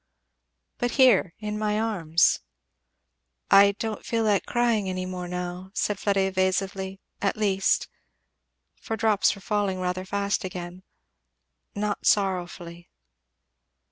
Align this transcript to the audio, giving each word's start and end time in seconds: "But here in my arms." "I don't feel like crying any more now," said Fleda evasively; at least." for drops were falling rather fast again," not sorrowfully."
"But 0.79 0.89
here 0.97 1.35
in 1.37 1.59
my 1.59 1.79
arms." 1.79 2.39
"I 3.51 3.73
don't 3.73 4.03
feel 4.03 4.23
like 4.23 4.47
crying 4.47 4.89
any 4.89 5.05
more 5.05 5.27
now," 5.27 5.69
said 5.75 5.99
Fleda 5.99 6.21
evasively; 6.21 6.99
at 7.21 7.37
least." 7.37 7.87
for 8.73 8.97
drops 8.97 9.35
were 9.35 9.41
falling 9.41 9.79
rather 9.79 10.03
fast 10.03 10.43
again," 10.43 10.81
not 11.75 12.07
sorrowfully." 12.07 12.89